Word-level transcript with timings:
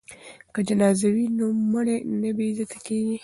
که 0.53 0.59
جنازه 0.67 1.07
وي 1.15 1.25
نو 1.37 1.45
مړی 1.71 1.97
نه 2.21 2.29
بې 2.37 2.45
عزته 2.51 2.77
کیږي. 2.85 3.17